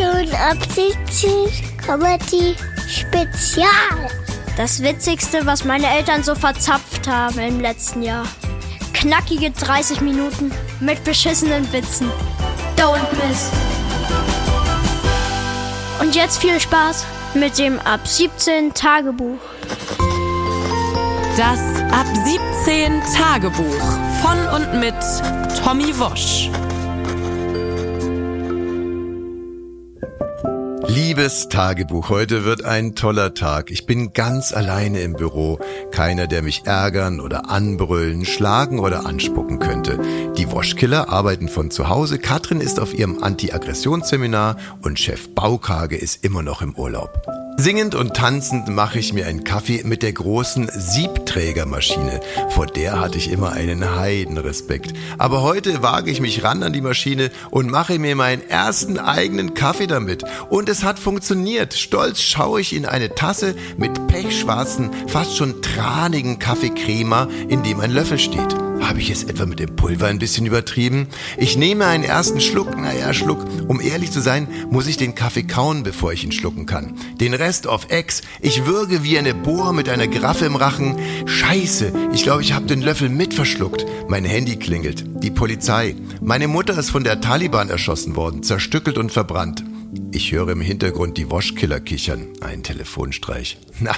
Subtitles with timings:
[0.00, 2.56] Schon ab 17 Comedy
[2.88, 3.68] Spezial.
[4.56, 8.24] Das Witzigste, was meine Eltern so verzapft haben im letzten Jahr.
[8.94, 12.10] Knackige 30 Minuten mit beschissenen Witzen.
[12.78, 13.50] Don't miss.
[16.00, 19.38] Und jetzt viel Spaß mit dem Ab 17 Tagebuch.
[21.36, 21.60] Das
[21.92, 22.06] Ab
[22.64, 24.94] 17 Tagebuch von und mit
[25.62, 26.48] Tommy Wosch.
[30.92, 33.70] Liebes Tagebuch, heute wird ein toller Tag.
[33.70, 35.60] Ich bin ganz alleine im Büro.
[35.92, 40.00] Keiner, der mich ärgern oder anbrüllen, schlagen oder anspucken könnte.
[40.36, 42.18] Die Woschkiller arbeiten von zu Hause.
[42.18, 47.39] Katrin ist auf ihrem Anti-Aggressionsseminar und Chef Baukage ist immer noch im Urlaub.
[47.60, 52.20] Singend und tanzend mache ich mir einen Kaffee mit der großen Siebträgermaschine.
[52.48, 54.94] Vor der hatte ich immer einen Heidenrespekt.
[55.18, 59.52] Aber heute wage ich mich ran an die Maschine und mache mir meinen ersten eigenen
[59.52, 60.24] Kaffee damit.
[60.48, 61.74] Und es hat funktioniert.
[61.74, 67.90] Stolz schaue ich in eine Tasse mit pechschwarzen, fast schon tranigen Kaffeecrema, in dem ein
[67.90, 68.69] Löffel steht.
[68.80, 71.08] Habe ich es etwa mit dem Pulver ein bisschen übertrieben?
[71.36, 73.38] Ich nehme einen ersten Schluck, naja, Schluck.
[73.68, 76.94] Um ehrlich zu sein, muss ich den Kaffee kauen, bevor ich ihn schlucken kann.
[77.20, 78.22] Den Rest auf Ex.
[78.40, 80.96] Ich würge wie eine Bohr mit einer Graffe im Rachen.
[81.26, 83.86] Scheiße, ich glaube, ich habe den Löffel mit verschluckt.
[84.08, 85.04] Mein Handy klingelt.
[85.22, 85.94] Die Polizei.
[86.20, 89.62] Meine Mutter ist von der Taliban erschossen worden, zerstückelt und verbrannt.
[90.12, 92.28] Ich höre im Hintergrund die Waschkiller kichern.
[92.40, 93.58] Ein Telefonstreich.
[93.80, 93.92] Na,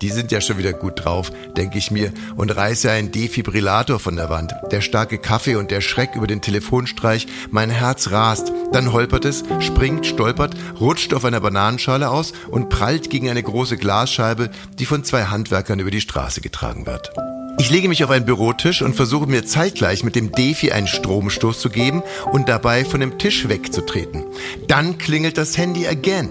[0.00, 4.16] die sind ja schon wieder gut drauf, denke ich mir, und reiße einen Defibrillator von
[4.16, 4.54] der Wand.
[4.70, 7.26] Der starke Kaffee und der Schreck über den Telefonstreich.
[7.50, 8.52] Mein Herz rast.
[8.72, 13.76] Dann holpert es, springt, stolpert, rutscht auf einer Bananenschale aus und prallt gegen eine große
[13.76, 17.12] Glasscheibe, die von zwei Handwerkern über die Straße getragen wird.
[17.58, 21.60] Ich lege mich auf einen Bürotisch und versuche mir zeitgleich mit dem Defi einen Stromstoß
[21.60, 22.02] zu geben
[22.32, 24.24] und dabei von dem Tisch wegzutreten.
[24.66, 26.30] Dann klingelt das Handy again.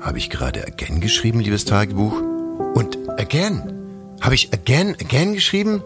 [0.00, 2.20] Habe ich gerade again geschrieben, liebes Tagebuch?
[2.74, 3.79] Und again?
[4.20, 5.82] Habe ich again, again geschrieben?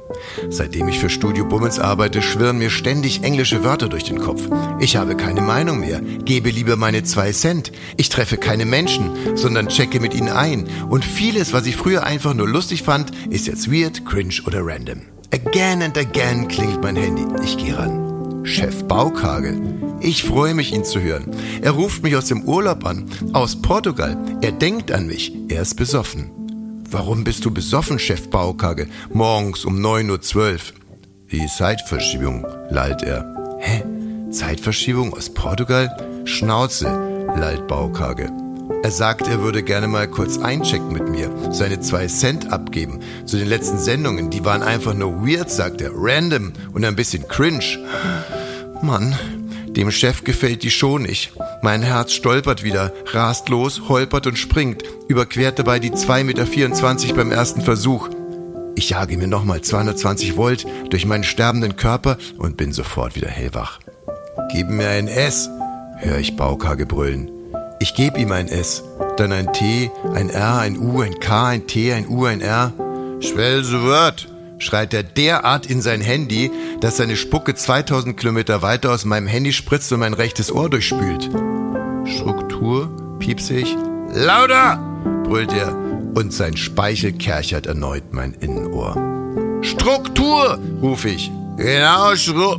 [0.50, 4.42] Seitdem ich für Studio Bummens arbeite, schwirren mir ständig englische Wörter durch den Kopf.
[4.80, 7.70] Ich habe keine Meinung mehr, gebe lieber meine zwei Cent.
[7.96, 10.68] Ich treffe keine Menschen, sondern checke mit ihnen ein.
[10.90, 15.02] Und vieles, was ich früher einfach nur lustig fand, ist jetzt weird, cringe oder random.
[15.32, 17.24] Again and again klingelt mein Handy.
[17.44, 18.44] Ich gehe ran.
[18.44, 19.58] Chef Baukage.
[20.00, 21.30] Ich freue mich, ihn zu hören.
[21.62, 24.16] Er ruft mich aus dem Urlaub an, aus Portugal.
[24.42, 25.32] Er denkt an mich.
[25.48, 26.43] Er ist besoffen.
[26.94, 28.86] Warum bist du besoffen, Chef Baukage?
[29.12, 30.58] Morgens um 9.12 Uhr.
[31.32, 33.34] Die Zeitverschiebung, lallt er.
[33.58, 33.82] Hä?
[34.30, 35.90] Zeitverschiebung aus Portugal?
[36.24, 36.84] Schnauze,
[37.36, 38.30] lallt Baukage.
[38.84, 43.00] Er sagt, er würde gerne mal kurz einchecken mit mir, seine zwei Cent abgeben.
[43.26, 47.26] Zu den letzten Sendungen, die waren einfach nur weird, sagt er, random und ein bisschen
[47.26, 47.76] cringe.
[48.82, 49.18] Mann,
[49.76, 51.32] dem Chef gefällt die Show nicht.
[51.62, 57.32] Mein Herz stolpert wieder, rast los, holpert und springt, überquert dabei die 2,24 Meter beim
[57.32, 58.08] ersten Versuch.
[58.76, 63.78] Ich jage mir nochmal 220 Volt durch meinen sterbenden Körper und bin sofort wieder hellwach.
[64.52, 65.48] Gib mir ein S,
[65.98, 67.30] höre ich Baukage brüllen.
[67.80, 68.82] Ich gebe ihm ein S,
[69.16, 72.72] dann ein T, ein R, ein U, ein K, ein T, ein U, ein R.
[73.20, 74.28] Schwelse wird,
[74.58, 76.50] schreit er derart in sein Handy,
[76.80, 81.30] dass seine Spucke 2000 Kilometer weiter aus meinem Handy spritzt und mein rechtes Ohr durchspült.
[82.04, 83.76] Struktur, piepse ich.
[84.12, 84.78] Lauter!
[85.24, 85.74] brüllt er
[86.14, 88.96] und sein Speichel kerchert erneut mein Innenohr.
[89.62, 90.58] Struktur!
[90.82, 91.30] rufe ich.
[91.56, 92.56] Genau, Stru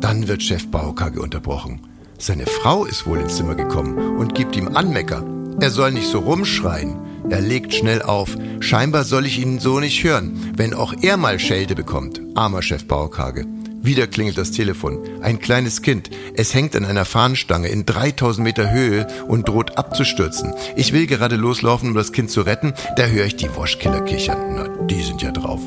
[0.00, 1.80] Dann wird Chef Baukage unterbrochen.
[2.18, 5.24] Seine Frau ist wohl ins Zimmer gekommen und gibt ihm Anmecker.
[5.60, 6.96] Er soll nicht so rumschreien.
[7.30, 8.36] Er legt schnell auf.
[8.60, 12.20] Scheinbar soll ich ihn so nicht hören, wenn auch er mal Schelte bekommt.
[12.34, 13.46] Armer Chef Baukage.
[13.84, 14.98] Wieder klingelt das Telefon.
[15.20, 16.08] Ein kleines Kind.
[16.36, 20.54] Es hängt an einer Fahnenstange in 3000 Meter Höhe und droht abzustürzen.
[20.74, 22.72] Ich will gerade loslaufen, um das Kind zu retten.
[22.96, 24.54] Da höre ich die Waschkiller kichern.
[24.56, 25.60] Na, die sind ja drauf.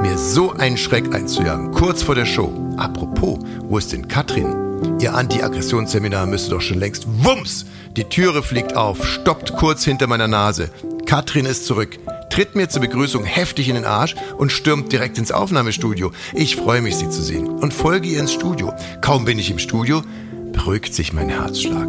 [0.00, 2.50] Mir so einen Schreck einzujagen, kurz vor der Show.
[2.78, 4.70] Apropos, wo ist denn Katrin?
[4.98, 7.66] Ihr Anti-Aggressionsseminar müsste doch schon längst Wumms!
[7.96, 10.70] Die Türe fliegt auf, stoppt kurz hinter meiner Nase.
[11.10, 11.98] Katrin ist zurück,
[12.30, 16.12] tritt mir zur Begrüßung heftig in den Arsch und stürmt direkt ins Aufnahmestudio.
[16.34, 18.72] Ich freue mich, sie zu sehen und folge ihr ins Studio.
[19.00, 20.04] Kaum bin ich im Studio,
[20.52, 21.88] beruhigt sich mein Herzschlag.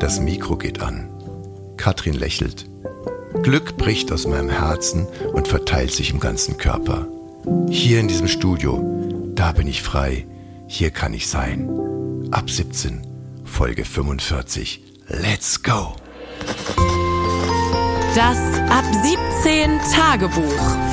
[0.00, 1.10] Das Mikro geht an.
[1.76, 2.64] Katrin lächelt.
[3.42, 7.06] Glück bricht aus meinem Herzen und verteilt sich im ganzen Körper.
[7.68, 8.82] Hier in diesem Studio,
[9.34, 10.24] da bin ich frei,
[10.68, 11.68] hier kann ich sein.
[12.30, 13.06] Ab 17,
[13.44, 14.80] Folge 45.
[15.06, 15.96] Let's go!
[18.16, 18.38] Das
[18.70, 18.84] Ab
[19.42, 20.40] 17 Tagebuch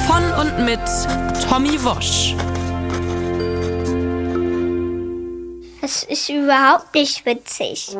[0.07, 0.81] von und mit
[1.47, 2.35] Tommy Wosch.
[5.79, 7.95] Das ist überhaupt nicht witzig.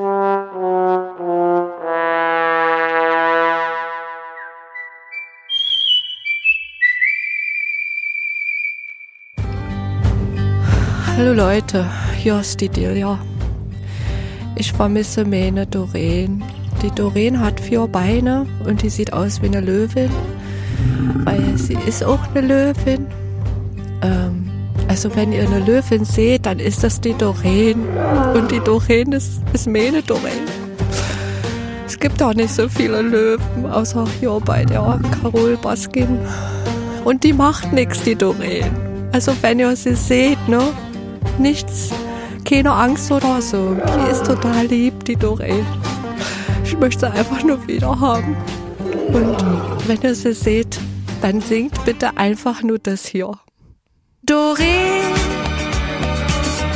[11.15, 13.17] Hallo Leute, hier ist die Delia.
[14.57, 16.43] Ich vermisse meine Doreen.
[16.83, 20.09] Die Doreen hat vier Beine und die sieht aus wie eine Löwin,
[21.23, 23.07] weil sie ist auch eine Löwin.
[24.01, 24.51] Ähm,
[24.89, 27.85] also wenn ihr eine Löwin seht, dann ist das die Doreen
[28.33, 30.43] und die Doreen ist, ist meine Doreen.
[31.87, 36.19] Es gibt auch nicht so viele Löwen, außer hier bei der Carol Baskin.
[37.05, 38.69] Und die macht nichts, die Doreen.
[39.13, 40.61] Also wenn ihr sie seht, ne?
[41.39, 41.91] Nichts,
[42.43, 43.77] keine Angst oder so.
[43.77, 45.65] Die ist total lieb, die Doreen.
[46.83, 48.35] Möchte einfach nur wieder haben.
[49.13, 50.77] Und wenn ihr sie seht,
[51.21, 53.31] dann singt bitte einfach nur das hier.
[54.23, 55.15] Doreen,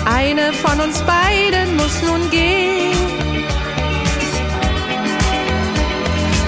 [0.05, 2.95] eine von uns beiden muss nun gehen.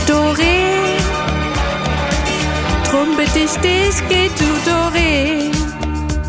[0.08, 1.04] Doreen,
[2.90, 5.52] drum bitte ich dich, geh du Doreen.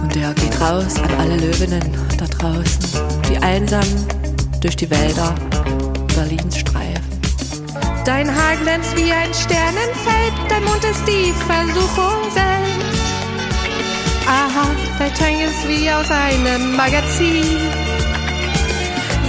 [0.02, 2.82] Und er geht raus an alle Löwinnen da draußen,
[3.28, 3.86] die einsam
[4.60, 5.32] durch die Wälder
[6.16, 6.99] Berlins streifen.
[8.04, 13.00] Dein Haar glänzt wie ein Sternenfeld, dein Mund ist die Versuchung selbst.
[14.26, 14.66] Aha,
[14.98, 17.44] dein Tang ist wie aus einem Magazin.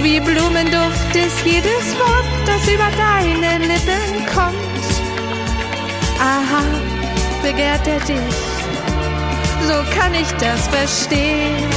[0.02, 4.56] Wie Blumenduft ist jedes Wort, das über deine Lippen kommt.
[6.18, 6.64] Aha,
[7.42, 8.36] begehrt er dich,
[9.66, 11.68] so kann ich das verstehen.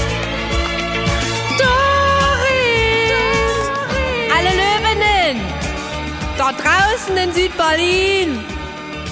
[1.58, 3.12] Doreen,
[4.36, 5.42] alle Löwinnen,
[6.38, 6.64] dort
[7.06, 8.40] draußen in Südberlin,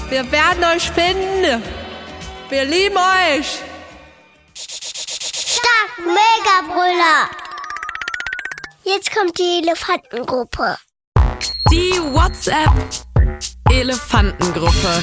[0.10, 1.62] wir werden euch finden.
[2.50, 3.60] Wir lieben euch.
[4.56, 7.30] Stark, Mega-Brüller.
[8.84, 10.78] Jetzt kommt die Elefantengruppe.
[11.72, 12.69] Die WhatsApp
[13.72, 15.01] Elefantengruppe.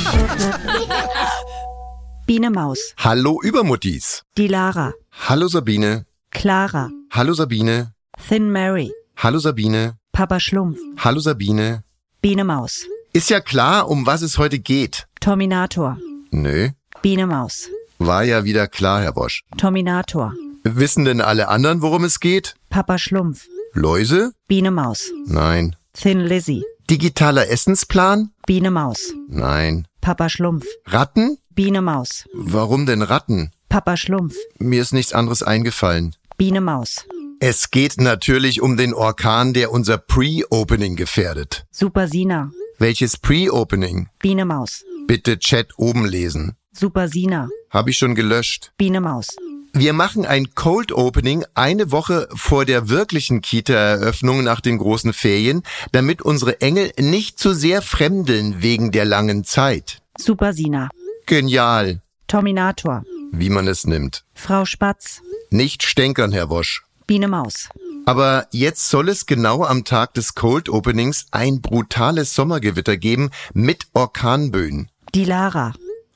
[2.26, 4.22] Biene Maus, Hallo Übermuttis.
[4.36, 4.92] die Lara,
[5.28, 6.06] Hallo Sabine.
[6.30, 7.92] Clara, Hallo Sabine.
[8.28, 9.96] Thin Mary, Hallo Sabine.
[10.12, 11.82] Papa Schlumpf, Hallo Sabine.
[12.22, 15.06] Biene Maus, Ist ja klar, um was es heute geht.
[15.20, 15.96] Terminator,
[16.30, 16.68] Nö,
[17.02, 17.68] Biene Maus,
[17.98, 19.42] war ja wieder klar, Herr Bosch.
[19.56, 20.34] Terminator,
[20.64, 22.54] Wissen denn alle anderen, worum es geht?
[22.68, 24.32] Papa Schlumpf, Läuse?
[24.48, 25.76] Biene Maus, Nein.
[25.94, 28.30] Thin Lizzy, Digitaler Essensplan?
[28.46, 29.86] Biene Maus, Nein.
[30.02, 31.38] Papa Schlumpf, Ratten?
[31.54, 33.50] Biene Maus, Warum denn Ratten?
[33.70, 36.14] Papa Schlumpf, Mir ist nichts anderes eingefallen.
[36.36, 37.06] Biene Maus,
[37.42, 41.64] Es geht natürlich um den Orkan, der unser Pre-Opening gefährdet.
[41.70, 44.08] Super Sina, Welches Pre-Opening?
[44.18, 46.56] Biene Maus, Bitte Chat oben lesen.
[46.72, 48.72] Super Sina, Habe ich schon gelöscht.
[48.76, 49.28] Biene Maus,
[49.72, 55.62] Wir machen ein Cold Opening eine Woche vor der wirklichen Kita-Eröffnung nach den großen Ferien,
[55.92, 60.02] damit unsere Engel nicht zu sehr fremdeln wegen der langen Zeit.
[60.18, 60.90] Super Sina,
[61.24, 63.02] Genial, Terminator,
[63.32, 64.24] wie man es nimmt.
[64.34, 66.84] Frau Spatz, Nicht stänkern, Herr Wosch.
[67.10, 67.68] Biene Maus,
[68.06, 73.88] Aber jetzt soll es genau am Tag des Cold Openings ein brutales Sommergewitter geben mit
[73.94, 74.88] Orkanböen.
[75.12, 75.72] die Lara,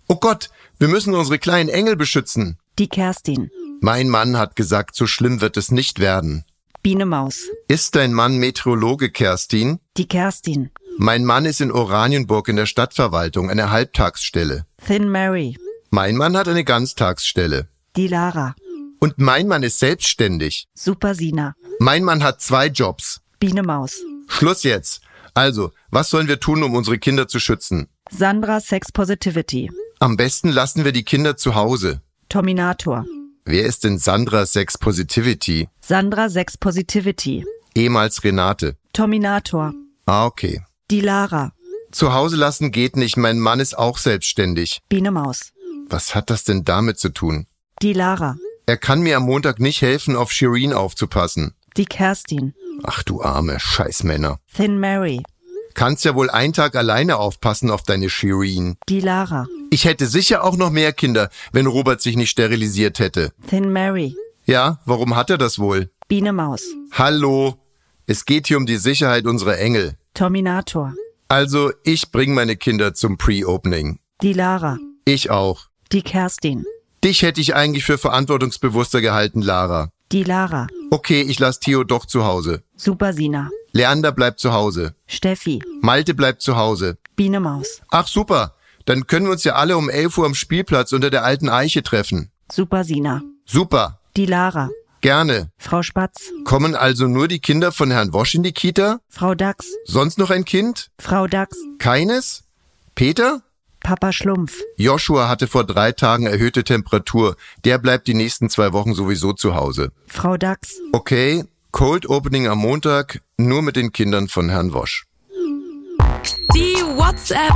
[0.07, 2.59] Oh Gott, wir müssen unsere kleinen Engel beschützen.
[2.79, 3.51] die Kerstin,
[3.81, 6.45] Mein Mann hat gesagt, so schlimm wird es nicht werden.
[6.85, 9.81] Biene Maus, Ist dein Mann Meteorologe, Kerstin?
[9.97, 14.65] die Kerstin, Mein Mann ist in Oranienburg in der Stadtverwaltung, eine Halbtagsstelle.
[14.87, 15.59] Thin Mary,
[15.91, 17.67] Mein Mann hat eine Ganztagsstelle.
[17.97, 18.55] die Lara,
[19.05, 20.67] Und mein Mann ist selbstständig.
[20.73, 23.21] Super Sina, Mein Mann hat zwei Jobs.
[23.39, 25.03] Biene Maus, Schluss jetzt.
[25.35, 27.89] Also, was sollen wir tun, um unsere Kinder zu schützen?
[28.11, 29.71] Sandra Sex Positivity,
[30.01, 32.01] Am besten lassen wir die Kinder zu Hause.
[32.31, 33.05] Terminator,
[33.45, 35.69] Wer ist denn Sandra Sex Positivity?
[35.83, 37.45] Sandra Sex Positivity,
[37.75, 38.77] Ehemals Renate.
[38.95, 39.75] Terminator,
[40.07, 40.63] Ah, okay.
[40.91, 41.53] die Lara,
[41.93, 44.81] Zu Hause lassen geht nicht, mein Mann ist auch selbstständig.
[44.89, 45.53] Biene Maus,
[45.91, 47.47] Was hat das denn damit zu tun?
[47.83, 51.55] die Lara, Er kann mir am Montag nicht helfen, auf Shireen aufzupassen.
[51.77, 54.39] die Kerstin, Ach du arme Scheißmänner.
[54.55, 55.23] Thin Mary,
[55.75, 58.77] Kannst ja wohl einen Tag alleine aufpassen auf deine Shireen.
[58.89, 63.33] die Lara, Ich hätte sicher auch noch mehr Kinder, wenn Robert sich nicht sterilisiert hätte.
[63.49, 64.17] Thin Mary,
[64.47, 65.91] Ja, warum hat er das wohl?
[66.09, 67.57] Biene Maus, Hallo,
[68.07, 69.97] es geht hier um die Sicherheit unserer Engel.
[70.15, 70.95] Terminator,
[71.29, 73.99] Also, ich bring meine Kinder zum Pre-Opening.
[74.23, 75.67] die Lara, Ich auch.
[75.93, 76.65] die Kerstin,
[77.05, 79.91] Dich hätte ich eigentlich für verantwortungsbewusster gehalten, Lara.
[80.11, 82.63] die Lara, Okay, ich lass Theo doch zu Hause.
[82.77, 84.95] Super Sina, Leander bleibt zu Hause.
[85.07, 86.97] Steffi, Malte bleibt zu Hause.
[87.17, 88.55] Biene Maus, Ach super,
[88.87, 91.83] dann können wir uns ja alle um 11 Uhr am Spielplatz unter der alten Eiche
[91.83, 92.31] treffen.
[92.51, 94.01] Super Sina, Super.
[94.17, 94.71] die Lara,
[95.03, 95.51] Gerne.
[95.59, 99.01] Frau Spatz, Kommen also nur die Kinder von Herrn Wosch in die Kita?
[99.11, 100.91] Frau Dachs, Sonst noch ein Kind?
[100.99, 102.45] Frau Dachs, Keines?
[102.95, 103.43] Peter?
[103.85, 107.37] Papa Schlumpf, Joshua hatte vor drei Tagen erhöhte Temperatur.
[107.65, 109.93] Der bleibt die nächsten zwei Wochen sowieso zu Hause.
[110.07, 115.05] Frau Dachs, Okay, Cold Opening am Montag, nur mit den Kindern von Herrn Wosch.
[116.55, 117.55] Die WhatsApp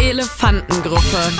[0.00, 1.32] Elefantengruppe.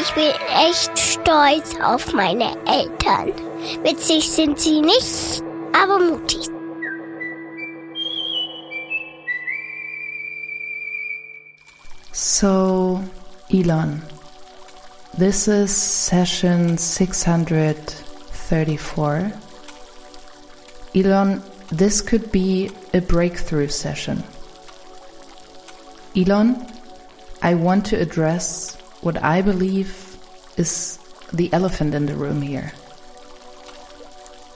[0.00, 0.30] Ich bin
[0.68, 3.32] echt stolz auf meine Eltern.
[3.84, 6.50] Witzig sind sie nicht, aber mutig.
[12.18, 12.98] So,
[13.54, 14.02] Elon,
[15.16, 19.32] this is session 634.
[20.96, 24.24] Elon, this could be a breakthrough session.
[26.16, 26.66] Elon,
[27.40, 30.16] I want to address what I believe
[30.56, 30.98] is
[31.32, 32.72] the elephant in the room here.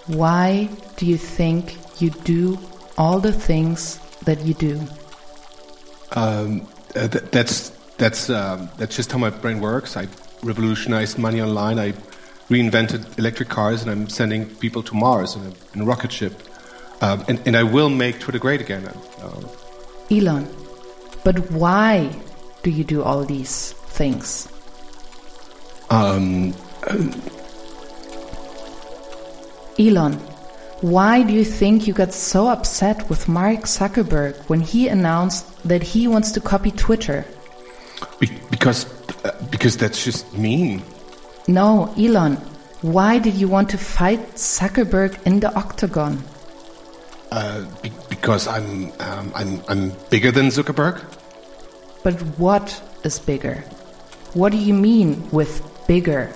[0.08, 2.58] Why do you think you do
[2.98, 4.80] all the things that you do?
[6.10, 9.96] Um, uh, th- that's that's um, that's just how my brain works.
[9.96, 10.08] I
[10.42, 11.78] revolutionized money online.
[11.78, 11.92] I
[12.48, 16.42] reinvented electric cars, and I'm sending people to Mars in a, in a rocket ship.
[17.00, 18.86] Um, and, and I will make Twitter great again.
[18.86, 19.40] Uh,
[20.10, 20.48] Elon,
[21.24, 22.10] but why
[22.62, 24.48] do you do all these things?
[25.92, 26.54] um,
[29.78, 30.14] Elon,
[30.80, 35.82] why do you think you got so upset with Mark Zuckerberg when he announced that
[35.82, 37.24] he wants to copy Twitter?
[38.18, 38.86] be- because
[39.24, 40.82] uh, because that's just mean.
[41.48, 42.36] No, Elon,
[42.82, 46.22] why did you want to fight Zuckerberg in the octagon?
[47.30, 51.02] Uh, be- because I'm um, I'm I'm bigger than Zuckerberg.
[52.02, 53.64] But what is bigger?
[54.34, 56.26] What do you mean with bigger?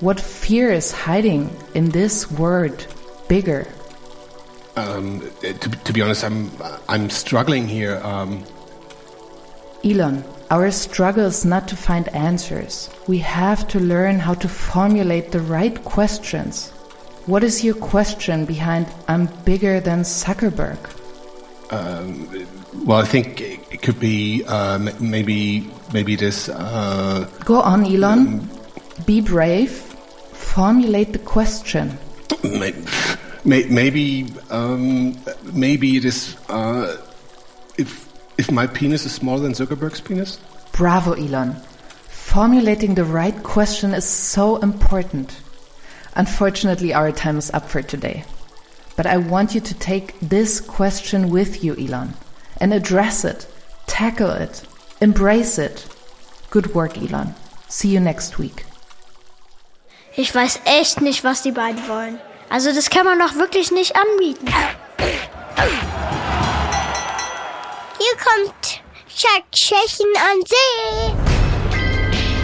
[0.00, 2.86] What fear is hiding in this word,
[3.28, 3.68] bigger?
[4.80, 6.50] Um, to, to be honest, I'm
[6.88, 8.00] I'm struggling here.
[8.02, 8.44] Um,
[9.84, 12.90] Elon, our struggle is not to find answers.
[13.06, 16.70] We have to learn how to formulate the right questions.
[17.26, 20.78] What is your question behind I'm bigger than Zuckerberg?
[21.70, 26.48] well, I think it it could be uh, maybe maybe this.
[26.48, 28.48] Uh, Go on, Elon.
[29.06, 29.70] Be brave.
[30.32, 31.98] Formulate the question.
[33.44, 35.16] May- may- Maybe, um,
[35.52, 36.36] maybe it is.
[36.48, 36.96] Uh,
[37.78, 38.06] if
[38.38, 40.38] if my penis is smaller than Zuckerberg's penis,
[40.72, 41.56] Bravo, Elon.
[42.08, 45.36] Formulating the right question is so important.
[46.14, 48.24] Unfortunately, our time is up for today.
[48.96, 52.14] But I want you to take this question with you, Elon,
[52.60, 53.46] and address it,
[53.86, 54.62] tackle it,
[55.00, 55.86] embrace it.
[56.50, 57.34] Good work, Elon.
[57.68, 58.64] See you next week.
[60.16, 62.18] Ich weiß echt nicht, was die beiden wollen.
[62.50, 64.48] Also das kann man doch wirklich nicht anbieten.
[67.96, 68.82] Hier kommt
[69.52, 71.12] Tschechen an See.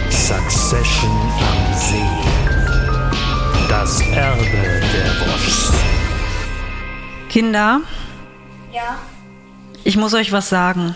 [0.09, 2.01] Succession am See.
[3.67, 5.73] Das Erbe der Woschs.
[7.29, 7.81] Kinder?
[8.71, 8.97] Ja.
[9.83, 10.95] Ich muss euch was sagen.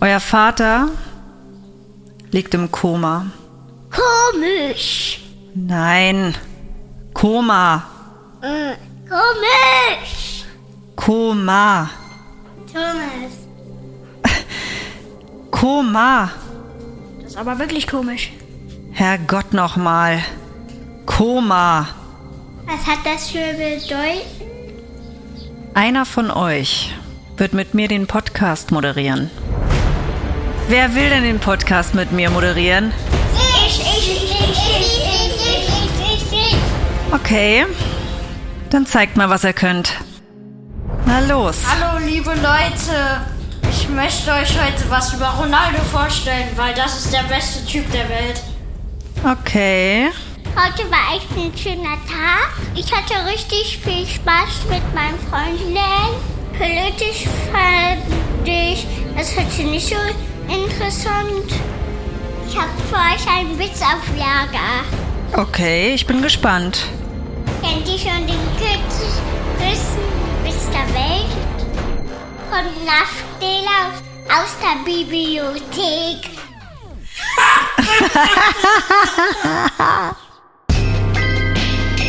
[0.00, 0.90] Euer Vater
[2.30, 3.26] liegt im Koma.
[3.90, 5.20] Komisch.
[5.54, 6.36] Nein,
[7.18, 7.82] Koma.
[8.42, 8.76] Äh,
[9.08, 10.44] komisch.
[10.94, 11.90] Koma.
[12.72, 13.34] Thomas.
[15.50, 16.30] Koma.
[17.20, 18.30] Das ist aber wirklich komisch.
[18.92, 20.22] Herrgott nochmal.
[21.06, 21.88] Koma.
[22.66, 24.22] Was hat das für Bedeutung?
[25.74, 26.94] Einer von euch
[27.36, 29.28] wird mit mir den Podcast moderieren.
[30.68, 32.92] Wer will denn den Podcast mit mir moderieren?
[33.66, 35.07] Ich, ich, ich, ich, ich.
[37.10, 37.64] Okay,
[38.68, 39.94] dann zeigt mal, was ihr könnt.
[41.06, 41.56] Na los.
[41.66, 43.22] Hallo liebe Leute,
[43.70, 48.06] ich möchte euch heute was über Ronaldo vorstellen, weil das ist der beste Typ der
[48.10, 48.42] Welt.
[49.24, 50.10] Okay.
[50.54, 52.52] Heute war echt ein schöner Tag.
[52.74, 55.80] Ich hatte richtig viel Spaß mit meinen Freundinnen.
[56.58, 58.02] Politisch fand
[58.44, 58.86] ich
[59.16, 59.96] das heute nicht so
[60.52, 61.52] interessant.
[62.46, 65.07] Ich habe für euch einen Witz auf Lager.
[65.36, 66.86] Okay, ich bin gespannt.
[67.62, 70.08] Kennt ihr schon den größten
[70.44, 71.30] Witz der Welt?
[72.50, 73.92] Von Naftela
[74.28, 76.30] aus der Bibliothek.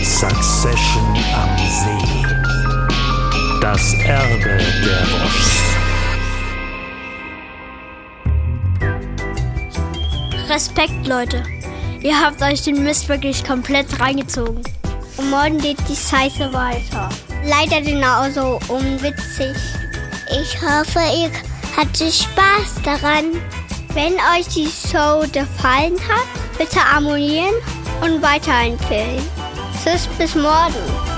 [0.03, 2.07] Succession am See.
[3.61, 5.59] Das Erbe der Woschs.
[10.49, 11.58] Respekt, Leute.
[12.01, 14.63] Ihr habt euch den Mist wirklich komplett reingezogen.
[15.17, 17.09] Und morgen geht die Scheiße weiter.
[17.45, 19.55] Leider genauso unwitzig.
[20.31, 21.31] Ich hoffe, ihr
[21.75, 23.25] hattet Spaß daran.
[23.93, 27.55] Wenn euch die Show gefallen hat, bitte abonnieren
[28.01, 29.21] und weiterempfehlen.
[29.83, 31.08] Tschüss, bis morgen.